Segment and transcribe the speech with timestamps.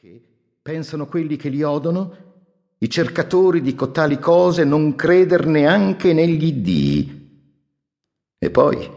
[0.00, 0.22] Che
[0.62, 2.16] pensano quelli che li odono,
[2.78, 7.56] i cercatori di cotali cose, non creder neanche negli dii.
[8.38, 8.88] E poi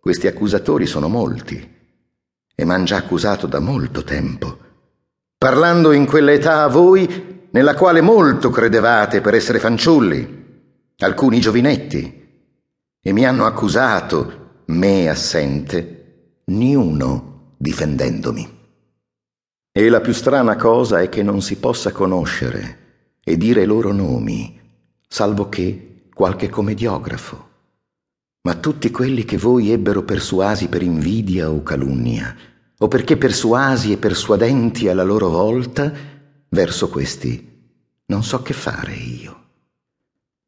[0.00, 1.76] questi accusatori sono molti
[2.54, 4.56] e m'han già accusato da molto tempo,
[5.36, 10.46] parlando in quell'età a voi nella quale molto credevate per essere fanciulli,
[11.00, 12.26] alcuni giovinetti,
[13.02, 18.56] e mi hanno accusato, me assente, niuno difendendomi.
[19.78, 22.78] E la più strana cosa è che non si possa conoscere
[23.22, 24.60] e dire i loro nomi,
[25.06, 27.48] salvo che qualche commediografo.
[28.40, 32.34] Ma tutti quelli che voi ebbero persuasi per invidia o calunnia,
[32.76, 35.92] o perché persuasi e persuadenti alla loro volta,
[36.48, 37.48] verso questi
[38.06, 39.42] non so che fare io.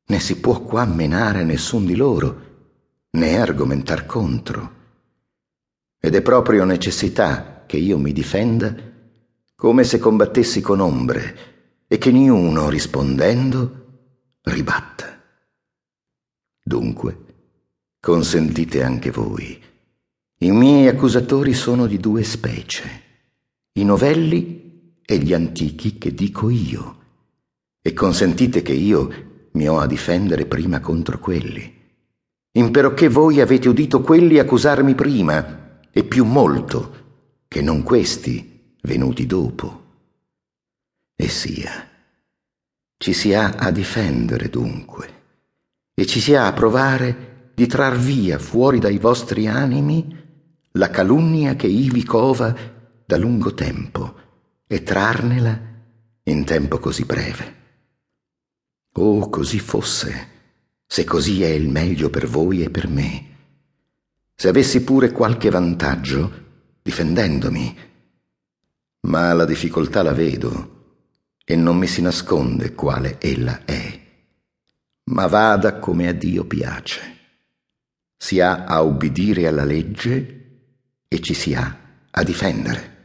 [0.06, 2.40] Né si può qua menare nessun di loro,
[3.10, 4.72] né argomentar contro.
[6.00, 8.88] Ed è proprio necessità che io mi difenda
[9.60, 15.22] come se combattessi con ombre e che niuno rispondendo ribatta.
[16.64, 17.24] Dunque,
[18.00, 19.62] consentite anche voi.
[20.38, 22.88] I miei accusatori sono di due specie,
[23.72, 26.96] i novelli e gli antichi che dico io,
[27.82, 31.70] e consentite che io mi ho a difendere prima contro quelli.
[32.52, 36.94] Imperocché voi avete udito quelli accusarmi prima, e più molto,
[37.46, 38.49] che non questi
[38.82, 39.84] venuti dopo.
[41.16, 41.88] E sia,
[42.96, 45.22] ci si ha a difendere dunque,
[45.94, 50.18] e ci si ha a provare di trar via fuori dai vostri animi
[50.72, 52.54] la calunnia che ivi cova
[53.04, 54.14] da lungo tempo
[54.66, 55.60] e trarnela
[56.24, 57.58] in tempo così breve.
[58.92, 60.28] Oh, così fosse,
[60.86, 63.26] se così è il meglio per voi e per me.
[64.34, 66.32] Se avessi pure qualche vantaggio,
[66.82, 67.76] difendendomi,
[69.02, 70.78] ma la difficoltà la vedo
[71.44, 73.98] e non mi si nasconde quale ella è.
[75.10, 77.18] Ma vada come a Dio piace.
[78.16, 80.36] Si ha a ubbidire alla legge
[81.08, 81.76] e ci si ha
[82.10, 82.98] a difendere.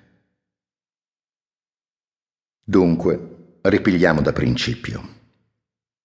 [2.64, 5.14] Dunque, ripigliamo da principio.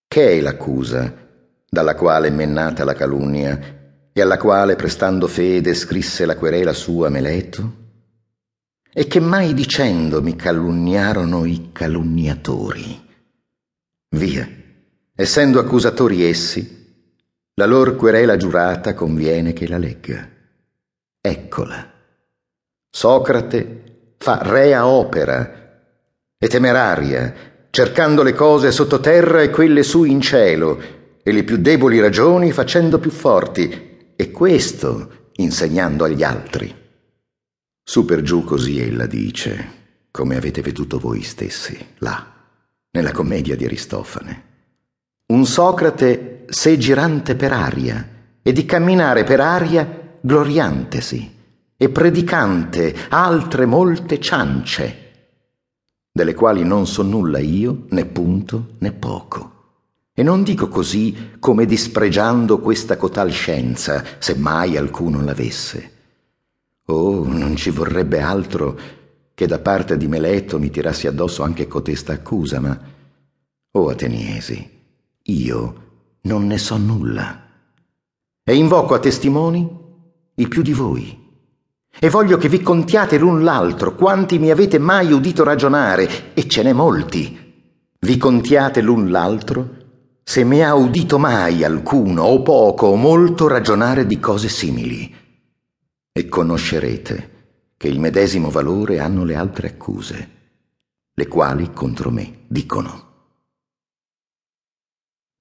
[0.07, 1.29] Che è l'accusa
[1.69, 7.09] dalla quale è mennata la calunnia e alla quale, prestando fede, scrisse la querela sua
[7.09, 7.80] Meleto?
[8.93, 13.09] E che mai dicendo mi calunniarono i calunniatori.
[14.17, 14.49] Via,
[15.15, 16.79] essendo accusatori essi,
[17.55, 20.29] la lor querela giurata conviene che la legga.
[21.21, 21.93] Eccola.
[22.91, 25.59] Socrate fa rea opera
[26.37, 27.35] e temeraria,
[27.71, 30.81] cercando le cose sottoterra e quelle su in cielo,
[31.23, 36.80] e le più deboli ragioni facendo più forti, e questo insegnando agli altri.
[37.91, 39.73] Su per giù così ella dice,
[40.13, 42.25] come avete veduto voi stessi, là,
[42.93, 44.43] nella commedia di Aristofane.
[45.27, 48.09] Un Socrate sé girante per aria,
[48.43, 51.35] e di camminare per aria gloriantesi,
[51.77, 54.97] e predicante altre molte ciance,
[56.13, 59.55] delle quali non so nulla io, né punto né poco.
[60.15, 65.99] E non dico così come dispregiando questa cotal scienza, se mai alcuno l'avesse
[67.61, 68.79] ci vorrebbe altro
[69.35, 72.79] che da parte di Meleto mi tirassi addosso anche cotesta accusa, ma...
[73.73, 74.69] Oh, Ateniesi,
[75.25, 75.75] io
[76.23, 77.49] non ne so nulla.
[78.43, 79.69] E invoco a testimoni
[80.37, 81.19] il più di voi.
[81.99, 86.63] E voglio che vi contiate l'un l'altro quanti mi avete mai udito ragionare, e ce
[86.63, 87.37] n'è molti.
[87.99, 89.77] Vi contiate l'un l'altro
[90.23, 95.15] se mi ha udito mai alcuno, o poco o molto, ragionare di cose simili
[96.13, 97.39] e conoscerete
[97.81, 100.31] che il medesimo valore hanno le altre accuse,
[101.15, 103.13] le quali contro me dicono.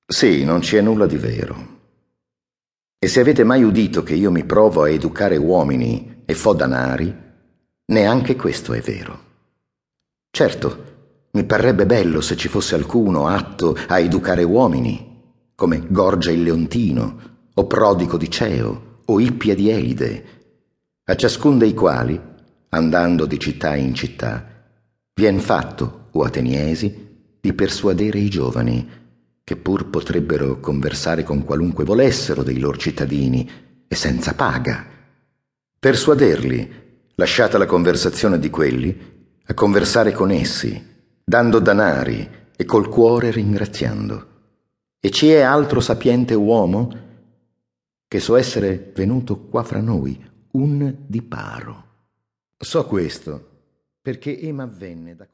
[0.06, 1.80] Sì, non ci è nulla di vero.
[2.98, 7.14] E se avete mai udito che io mi provo a educare uomini e fo danari,
[7.88, 9.20] neanche questo è vero.
[10.32, 10.84] Certo,
[11.32, 15.24] mi parrebbe bello se ci fosse alcuno atto a educare uomini,
[15.56, 20.38] come Gorgia il Leontino, o Prodico di Ceo, o Ippia di Elide,
[21.04, 22.29] a ciascun dei quali,
[22.70, 24.46] andando di città in città,
[25.14, 27.08] vien fatto, o ateniesi,
[27.40, 28.90] di persuadere i giovani,
[29.44, 33.50] che pur potrebbero conversare con qualunque volessero dei loro cittadini,
[33.88, 34.86] e senza paga.
[35.80, 36.72] Persuaderli,
[37.16, 38.96] lasciata la conversazione di quelli,
[39.44, 40.80] a conversare con essi,
[41.24, 44.28] dando danari e col cuore ringraziando.
[45.00, 47.08] E ci è altro sapiente uomo
[48.08, 51.89] che so essere venuto qua fra noi, un di paro.
[52.62, 53.48] So questo
[54.02, 55.26] perché Ema venne da